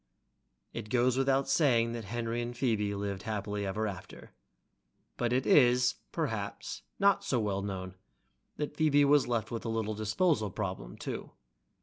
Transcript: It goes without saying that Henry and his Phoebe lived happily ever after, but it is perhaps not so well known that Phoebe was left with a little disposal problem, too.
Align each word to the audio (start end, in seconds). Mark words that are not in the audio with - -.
It 0.73 0.89
goes 0.89 1.15
without 1.15 1.47
saying 1.47 1.91
that 1.91 2.05
Henry 2.05 2.41
and 2.41 2.55
his 2.55 2.59
Phoebe 2.59 2.95
lived 2.95 3.21
happily 3.21 3.67
ever 3.67 3.85
after, 3.85 4.31
but 5.15 5.31
it 5.31 5.45
is 5.45 5.93
perhaps 6.11 6.81
not 6.97 7.23
so 7.23 7.39
well 7.39 7.61
known 7.61 7.93
that 8.57 8.75
Phoebe 8.75 9.05
was 9.05 9.27
left 9.27 9.51
with 9.51 9.63
a 9.63 9.69
little 9.69 9.93
disposal 9.93 10.49
problem, 10.49 10.97
too. 10.97 11.29